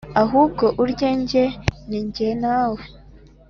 [0.21, 1.45] ahubwo urye jye
[1.87, 2.81] nijye nawe